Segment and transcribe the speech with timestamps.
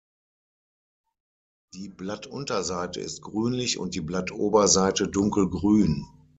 [1.75, 6.07] Die Blattunterseite ist grünlich und die Blattoberseite dunkelgrün.